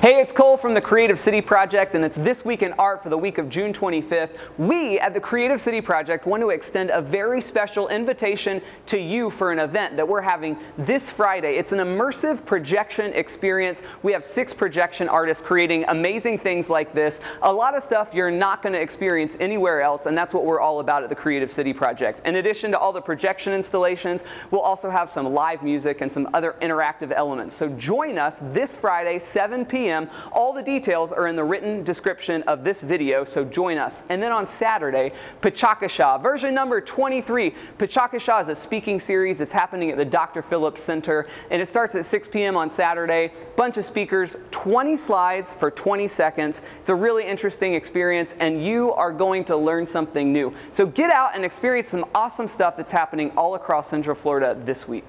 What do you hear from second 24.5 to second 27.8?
we'll also have some live music and some other interactive elements. So